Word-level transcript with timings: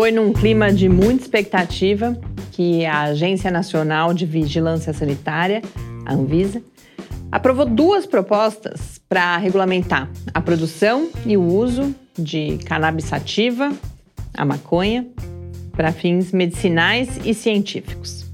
Foi 0.00 0.10
num 0.10 0.32
clima 0.32 0.72
de 0.72 0.88
muita 0.88 1.24
expectativa 1.24 2.18
que 2.52 2.86
a 2.86 3.02
Agência 3.02 3.50
Nacional 3.50 4.14
de 4.14 4.24
Vigilância 4.24 4.94
Sanitária, 4.94 5.60
a 6.06 6.14
Anvisa, 6.14 6.62
aprovou 7.30 7.66
duas 7.66 8.06
propostas 8.06 8.98
para 9.06 9.36
regulamentar 9.36 10.10
a 10.32 10.40
produção 10.40 11.10
e 11.26 11.36
o 11.36 11.42
uso 11.42 11.94
de 12.18 12.56
cannabis 12.64 13.04
sativa, 13.04 13.70
a 14.32 14.42
maconha, 14.42 15.06
para 15.72 15.92
fins 15.92 16.32
medicinais 16.32 17.20
e 17.22 17.34
científicos. 17.34 18.24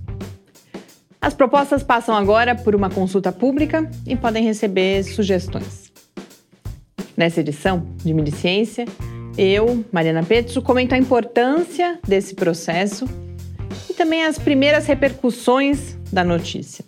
As 1.21 1.35
propostas 1.35 1.83
passam 1.83 2.15
agora 2.15 2.55
por 2.55 2.77
uma 2.77 2.91
consulta 2.91 3.33
pública 3.33 3.91
e 4.07 4.15
podem 4.15 4.45
receber 4.45 5.03
sugestões. 5.03 5.91
Nessa 7.17 7.41
edição 7.41 7.85
de 8.05 8.15
Mediciência, 8.15 8.85
eu, 9.37 9.85
Mariana 9.93 10.23
Petzo, 10.23 10.63
comento 10.63 10.95
a 10.95 10.99
importância 10.99 11.99
desse 12.07 12.35
processo 12.35 13.07
e 13.89 13.95
também 13.95 14.25
as 14.25 14.39
primeiras 14.39 14.87
repercussões 14.87 15.97
da 16.13 16.25
notícia 16.25 16.85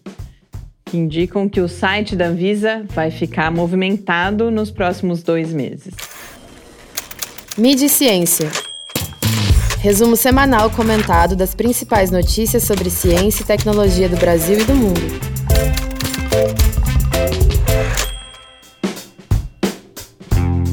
que 0.88 0.96
indicam 0.96 1.48
que 1.48 1.60
o 1.60 1.68
site 1.68 2.16
da 2.16 2.26
Anvisa 2.26 2.84
vai 2.94 3.10
ficar 3.10 3.50
movimentado 3.50 4.50
nos 4.50 4.70
próximos 4.70 5.22
dois 5.22 5.52
meses. 5.52 5.94
Mídia 7.56 7.86
e 7.86 7.88
Ciência. 7.88 8.50
Resumo 9.80 10.16
semanal 10.16 10.70
comentado 10.70 11.36
das 11.36 11.54
principais 11.54 12.10
notícias 12.10 12.64
sobre 12.64 12.90
ciência 12.90 13.42
e 13.42 13.46
tecnologia 13.46 14.08
do 14.08 14.16
Brasil 14.16 14.58
e 14.58 14.64
do 14.64 14.74
mundo. 14.74 15.37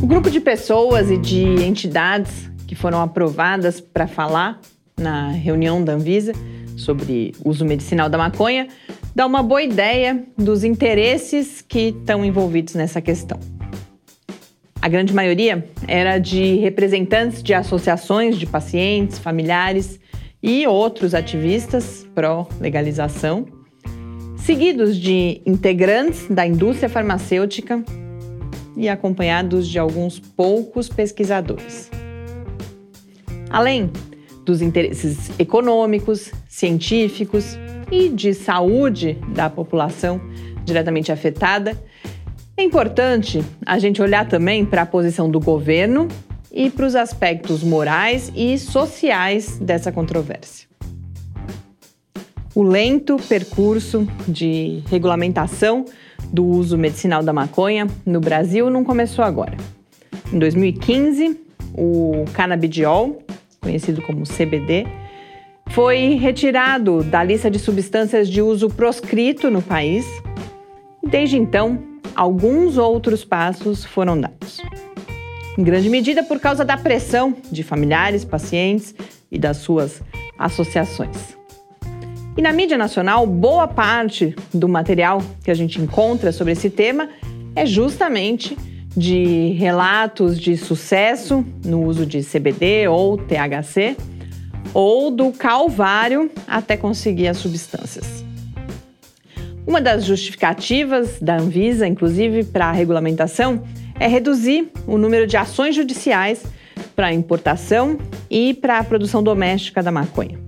O 0.06 0.08
grupo 0.08 0.30
de 0.30 0.40
pessoas 0.40 1.10
e 1.10 1.18
de 1.18 1.44
entidades 1.66 2.48
que 2.68 2.76
foram 2.76 3.02
aprovadas 3.02 3.82
para 3.82 4.06
falar 4.06 4.62
na 4.96 5.32
reunião 5.32 5.84
da 5.84 5.94
Anvisa 5.94 6.32
sobre 6.78 7.34
uso 7.44 7.66
medicinal 7.66 8.08
da 8.08 8.16
maconha 8.16 8.68
dá 9.16 9.26
uma 9.26 9.42
boa 9.42 9.64
ideia 9.64 10.24
dos 10.38 10.64
interesses 10.64 11.60
que 11.60 11.88
estão 11.88 12.24
envolvidos 12.24 12.76
nessa 12.76 13.02
questão. 13.02 13.40
A 14.80 14.88
grande 14.88 15.12
maioria 15.12 15.68
era 15.88 16.20
de 16.20 16.58
representantes 16.58 17.42
de 17.42 17.56
associações 17.56 18.38
de 18.38 18.46
pacientes, 18.46 19.18
familiares 19.18 20.00
e 20.42 20.68
outros 20.68 21.16
ativistas 21.16 22.06
pró-legalização, 22.14 23.48
seguidos 24.38 24.98
de 24.98 25.42
integrantes 25.48 26.28
da 26.30 26.46
indústria 26.46 26.90
farmacêutica 26.90 27.84
e 28.76 28.90
acompanhados 28.90 29.68
de 29.68 29.80
alguns 29.80 30.20
poucos 30.20 30.90
pesquisadores. 30.90 31.90
Além 33.50 33.90
dos 34.46 34.62
interesses 34.62 35.32
econômicos, 35.40 36.32
científicos 36.48 37.58
e 37.92 38.10
de 38.10 38.34
saúde 38.34 39.18
da 39.34 39.50
população 39.50 40.22
diretamente 40.64 41.12
afetada, 41.12 41.80
é 42.58 42.64
importante 42.64 43.44
a 43.66 43.78
gente 43.80 44.02
olhar 44.02 44.28
também 44.28 44.66
para 44.66 44.84
a 44.84 44.86
posição 44.86 45.30
do 45.30 45.40
governo 45.40 46.08
e 46.52 46.70
para 46.70 46.86
os 46.86 46.96
aspectos 46.96 47.64
morais 47.64 48.32
e 48.34 48.58
sociais 48.58 49.58
dessa 49.60 49.92
controvérsia. 49.92 50.68
O 52.56 52.64
lento 52.64 53.18
percurso 53.18 54.08
de 54.26 54.82
regulamentação 54.90 55.84
do 56.32 56.46
uso 56.46 56.78
medicinal 56.78 57.24
da 57.24 57.34
maconha 57.34 57.88
no 58.06 58.20
Brasil 58.20 58.70
não 58.70 58.84
começou 58.84 59.24
agora. 59.24 59.56
Em 60.32 60.40
2015, 60.40 61.40
o 61.74 62.26
canabidiol, 62.34 63.22
conhecido 63.62 64.02
como 64.02 64.24
CBD, 64.26 64.86
foi 65.70 66.16
retirado 66.16 67.04
da 67.04 67.24
lista 67.24 67.50
de 67.50 67.60
substâncias 67.60 68.30
de 68.30 68.42
uso 68.42 68.70
proscrito 68.70 69.50
no 69.50 69.62
país. 69.62 70.06
Desde 71.04 71.38
então, 71.38 71.80
alguns 72.16 72.78
outros 72.78 73.26
passos 73.26 73.84
foram 73.84 74.20
dados. 74.20 74.62
Em 75.58 75.64
grande 75.64 75.90
medida 75.90 76.24
por 76.24 76.40
causa 76.40 76.66
da 76.66 76.78
pressão 76.78 77.36
de 77.52 77.64
familiares, 77.64 78.26
pacientes 78.26 78.94
e 79.32 79.38
das 79.38 79.58
suas 79.58 80.02
associações. 80.38 81.35
E 82.38 82.42
na 82.42 82.52
mídia 82.52 82.78
nacional, 82.78 83.26
boa 83.26 83.66
parte 83.66 84.36
do 84.54 84.68
material 84.68 85.22
que 85.42 85.50
a 85.50 85.54
gente 85.54 85.82
encontra 85.82 86.34
sobre 86.34 86.52
esse 86.52 86.70
tema 86.70 87.10
é 87.56 87.66
justamente 87.66 88.58
de 88.96 89.54
relatos 89.58 90.40
de 90.40 90.58
sucesso 90.58 91.46
no 91.64 91.84
uso 91.84 92.06
de 92.06 92.22
CBD 92.22 92.90
ou 92.90 93.18
THC 93.18 93.96
ou 94.74 95.10
do 95.12 95.32
calvário 95.32 96.30
até 96.46 96.76
conseguir 96.76 97.30
as 97.30 97.38
substâncias. 97.38 98.26
Uma 99.66 99.80
das 99.80 100.04
justificativas 100.04 101.18
da 101.22 101.38
Anvisa, 101.38 101.88
inclusive 101.88 102.44
para 102.44 102.66
a 102.66 102.72
regulamentação, 102.74 103.64
é 103.98 104.08
reduzir 104.08 104.70
o 104.86 104.98
número 104.98 105.26
de 105.26 105.38
ações 105.38 105.74
judiciais 105.74 106.44
para 106.96 107.08
a 107.08 107.14
importação 107.14 107.98
e 108.30 108.54
para 108.54 108.80
a 108.80 108.84
produção 108.84 109.24
doméstica 109.24 109.82
da 109.82 109.92
maconha. 109.92 110.45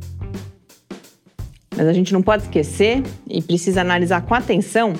Mas 1.77 1.87
a 1.87 1.93
gente 1.93 2.11
não 2.11 2.23
pode 2.23 2.43
esquecer 2.43 3.03
e 3.29 3.39
precisa 3.39 3.81
analisar 3.81 4.21
com 4.23 4.33
atenção 4.33 4.93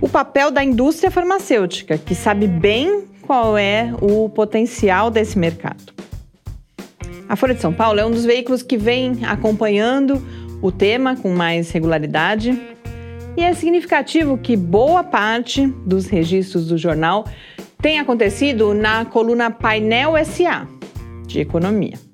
o 0.00 0.08
papel 0.08 0.50
da 0.50 0.64
indústria 0.64 1.10
farmacêutica, 1.10 1.98
que 1.98 2.14
sabe 2.14 2.46
bem 2.46 3.04
qual 3.22 3.58
é 3.58 3.92
o 4.00 4.28
potencial 4.30 5.10
desse 5.10 5.38
mercado. 5.38 5.92
A 7.28 7.36
Folha 7.36 7.54
de 7.54 7.60
São 7.60 7.74
Paulo 7.74 8.00
é 8.00 8.06
um 8.06 8.10
dos 8.10 8.24
veículos 8.24 8.62
que 8.62 8.78
vem 8.78 9.24
acompanhando 9.26 10.24
o 10.62 10.72
tema 10.72 11.14
com 11.14 11.30
mais 11.30 11.70
regularidade. 11.70 12.58
E 13.36 13.42
é 13.42 13.52
significativo 13.52 14.38
que 14.38 14.56
boa 14.56 15.04
parte 15.04 15.66
dos 15.84 16.06
registros 16.06 16.68
do 16.68 16.78
jornal 16.78 17.26
tem 17.82 18.00
acontecido 18.00 18.72
na 18.72 19.04
coluna 19.04 19.50
Painel 19.50 20.14
SA 20.24 20.66
de 21.26 21.40
Economia. 21.40 22.07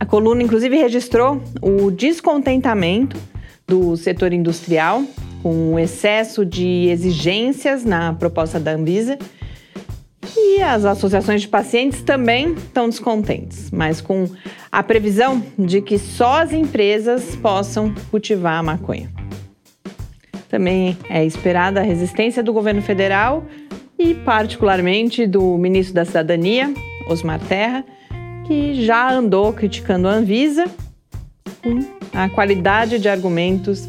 A 0.00 0.06
coluna, 0.06 0.42
inclusive, 0.42 0.78
registrou 0.78 1.42
o 1.60 1.90
descontentamento 1.90 3.18
do 3.68 3.96
setor 3.98 4.32
industrial 4.32 5.04
com 5.42 5.74
o 5.74 5.78
excesso 5.78 6.44
de 6.44 6.88
exigências 6.88 7.84
na 7.84 8.14
proposta 8.14 8.58
da 8.58 8.72
Anvisa 8.72 9.18
e 10.36 10.62
as 10.62 10.86
associações 10.86 11.42
de 11.42 11.48
pacientes 11.48 12.02
também 12.02 12.54
estão 12.54 12.88
descontentes, 12.88 13.70
mas 13.70 14.00
com 14.00 14.26
a 14.72 14.82
previsão 14.82 15.42
de 15.58 15.82
que 15.82 15.98
só 15.98 16.40
as 16.42 16.52
empresas 16.52 17.36
possam 17.36 17.94
cultivar 18.10 18.58
a 18.58 18.62
maconha. 18.62 19.10
Também 20.48 20.96
é 21.08 21.24
esperada 21.24 21.80
a 21.80 21.82
resistência 21.82 22.42
do 22.42 22.52
governo 22.52 22.80
federal 22.80 23.44
e, 23.98 24.14
particularmente, 24.14 25.26
do 25.26 25.58
ministro 25.58 25.94
da 25.94 26.04
Cidadania, 26.04 26.72
Osmar 27.06 27.38
Terra, 27.40 27.84
que 28.50 28.84
já 28.84 29.08
andou 29.08 29.52
criticando 29.52 30.08
a 30.08 30.10
Anvisa 30.10 30.64
com 31.62 31.78
a 32.12 32.28
qualidade 32.28 32.98
de 32.98 33.08
argumentos 33.08 33.88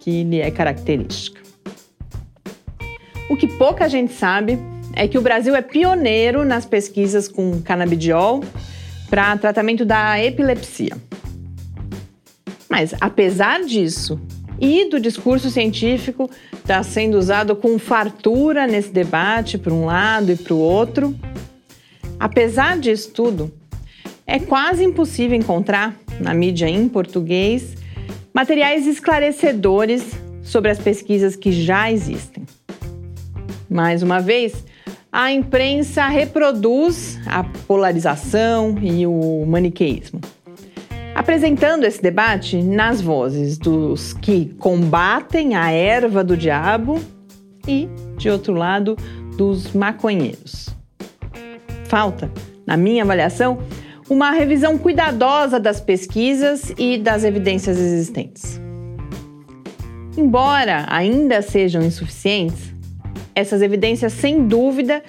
que 0.00 0.22
lhe 0.22 0.38
é 0.38 0.50
característica. 0.50 1.40
O 3.30 3.38
que 3.38 3.46
pouca 3.46 3.88
gente 3.88 4.12
sabe 4.12 4.58
é 4.94 5.08
que 5.08 5.16
o 5.16 5.22
Brasil 5.22 5.56
é 5.56 5.62
pioneiro 5.62 6.44
nas 6.44 6.66
pesquisas 6.66 7.26
com 7.26 7.62
canabidiol 7.62 8.44
para 9.08 9.34
tratamento 9.38 9.82
da 9.82 10.22
epilepsia. 10.22 10.94
Mas, 12.68 12.94
apesar 13.00 13.64
disso, 13.64 14.20
e 14.60 14.90
do 14.90 15.00
discurso 15.00 15.48
científico 15.48 16.28
estar 16.52 16.76
tá 16.76 16.82
sendo 16.82 17.16
usado 17.16 17.56
com 17.56 17.78
fartura 17.78 18.66
nesse 18.66 18.90
debate, 18.90 19.56
para 19.56 19.72
um 19.72 19.86
lado 19.86 20.30
e 20.30 20.36
para 20.36 20.52
o 20.52 20.58
outro, 20.58 21.18
apesar 22.20 22.78
disso 22.78 23.10
tudo, 23.10 23.61
é 24.26 24.38
quase 24.38 24.84
impossível 24.84 25.36
encontrar 25.36 25.96
na 26.20 26.32
mídia 26.34 26.68
em 26.68 26.88
português 26.88 27.74
materiais 28.32 28.86
esclarecedores 28.86 30.12
sobre 30.42 30.70
as 30.70 30.78
pesquisas 30.78 31.36
que 31.36 31.52
já 31.52 31.90
existem. 31.90 32.44
Mais 33.68 34.02
uma 34.02 34.20
vez, 34.20 34.64
a 35.10 35.30
imprensa 35.30 36.06
reproduz 36.06 37.18
a 37.26 37.44
polarização 37.44 38.76
e 38.80 39.06
o 39.06 39.44
maniqueísmo, 39.46 40.20
apresentando 41.14 41.84
esse 41.84 42.00
debate 42.02 42.62
nas 42.62 43.00
vozes 43.00 43.58
dos 43.58 44.14
que 44.14 44.54
combatem 44.58 45.54
a 45.54 45.70
erva 45.70 46.24
do 46.24 46.36
diabo 46.36 47.00
e, 47.66 47.88
de 48.16 48.30
outro 48.30 48.54
lado, 48.54 48.96
dos 49.36 49.72
maconheiros. 49.72 50.68
Falta, 51.84 52.30
na 52.66 52.76
minha 52.76 53.02
avaliação, 53.02 53.58
uma 54.12 54.30
revisão 54.30 54.76
cuidadosa 54.76 55.58
das 55.58 55.80
pesquisas 55.80 56.70
e 56.76 56.98
das 56.98 57.24
evidências 57.24 57.78
existentes. 57.78 58.60
Embora 60.14 60.84
ainda 60.86 61.40
sejam 61.40 61.80
insuficientes, 61.82 62.74
essas 63.34 63.62
evidências, 63.62 64.12
sem 64.12 64.46
dúvida, 64.46 65.02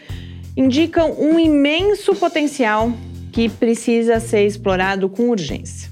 indicam 0.56 1.14
um 1.20 1.38
imenso 1.38 2.16
potencial 2.16 2.94
que 3.34 3.50
precisa 3.50 4.22
ser 4.22 4.48
explorado 4.48 5.10
com 5.10 5.30
urgência. 5.30 5.92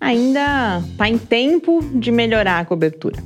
Ainda 0.00 0.82
está 0.90 1.08
em 1.08 1.16
tempo 1.16 1.80
de 1.94 2.10
melhorar 2.10 2.58
a 2.58 2.64
cobertura, 2.64 3.22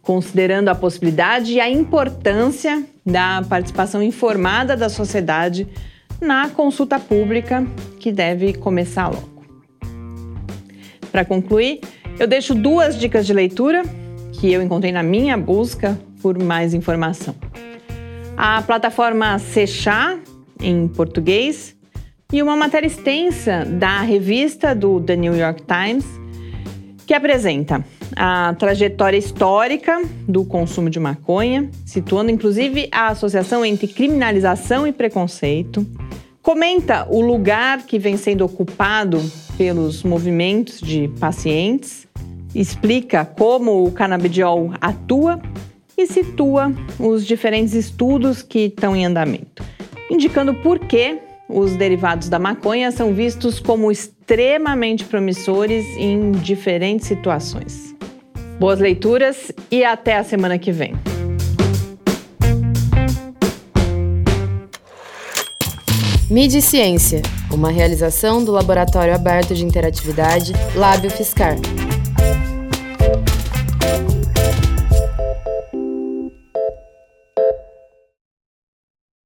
considerando 0.00 0.70
a 0.70 0.74
possibilidade 0.74 1.52
e 1.52 1.60
a 1.60 1.68
importância 1.68 2.82
da 3.04 3.44
participação 3.46 4.02
informada 4.02 4.74
da 4.74 4.88
sociedade 4.88 5.68
na 6.20 6.48
consulta 6.50 6.98
pública 6.98 7.66
que 7.98 8.12
deve 8.12 8.54
começar 8.54 9.08
logo. 9.08 9.44
Para 11.10 11.24
concluir, 11.24 11.80
eu 12.18 12.26
deixo 12.26 12.54
duas 12.54 12.98
dicas 12.98 13.26
de 13.26 13.32
leitura 13.32 13.82
que 14.32 14.52
eu 14.52 14.62
encontrei 14.62 14.92
na 14.92 15.02
minha 15.02 15.36
busca 15.36 15.98
por 16.22 16.38
mais 16.38 16.74
informação. 16.74 17.34
A 18.36 18.62
plataforma 18.62 19.38
Sechá, 19.38 20.18
em 20.60 20.86
português, 20.88 21.76
e 22.32 22.42
uma 22.42 22.56
matéria 22.56 22.86
extensa 22.86 23.64
da 23.64 24.00
revista 24.02 24.74
do 24.74 25.00
The 25.00 25.16
New 25.16 25.36
York 25.36 25.62
Times, 25.62 26.06
que 27.06 27.12
apresenta 27.12 27.84
a 28.16 28.54
trajetória 28.58 29.18
histórica 29.18 30.00
do 30.28 30.44
consumo 30.44 30.88
de 30.88 31.00
maconha, 31.00 31.68
situando 31.84 32.30
inclusive 32.30 32.88
a 32.92 33.08
associação 33.08 33.64
entre 33.64 33.88
criminalização 33.88 34.86
e 34.86 34.92
preconceito. 34.92 35.86
Comenta 36.50 37.06
o 37.08 37.20
lugar 37.20 37.86
que 37.86 37.96
vem 37.96 38.16
sendo 38.16 38.44
ocupado 38.44 39.22
pelos 39.56 40.02
movimentos 40.02 40.80
de 40.80 41.06
pacientes, 41.20 42.08
explica 42.52 43.24
como 43.24 43.86
o 43.86 43.92
canabidiol 43.92 44.72
atua 44.80 45.40
e 45.96 46.08
situa 46.08 46.72
os 46.98 47.24
diferentes 47.24 47.72
estudos 47.72 48.42
que 48.42 48.62
estão 48.62 48.96
em 48.96 49.06
andamento, 49.06 49.62
indicando 50.10 50.52
por 50.52 50.80
que 50.80 51.20
os 51.48 51.76
derivados 51.76 52.28
da 52.28 52.40
maconha 52.40 52.90
são 52.90 53.14
vistos 53.14 53.60
como 53.60 53.92
extremamente 53.92 55.04
promissores 55.04 55.86
em 55.96 56.32
diferentes 56.32 57.06
situações. 57.06 57.94
Boas 58.58 58.80
leituras 58.80 59.52
e 59.70 59.84
até 59.84 60.16
a 60.16 60.24
semana 60.24 60.58
que 60.58 60.72
vem. 60.72 60.94
Mídia 66.30 66.58
e 66.58 66.62
Ciência, 66.62 67.22
uma 67.50 67.72
realização 67.72 68.44
do 68.44 68.52
Laboratório 68.52 69.12
Aberto 69.12 69.52
de 69.52 69.64
Interatividade 69.64 70.52
Lábio 70.76 71.10
Fiscar. 71.10 71.56